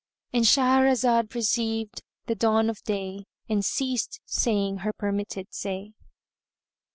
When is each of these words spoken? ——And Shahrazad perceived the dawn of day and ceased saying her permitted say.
——And 0.33 0.45
Shahrazad 0.45 1.29
perceived 1.29 2.01
the 2.25 2.33
dawn 2.33 2.71
of 2.71 2.81
day 2.81 3.25
and 3.47 3.63
ceased 3.63 4.19
saying 4.25 4.77
her 4.77 4.93
permitted 4.93 5.53
say. 5.53 5.93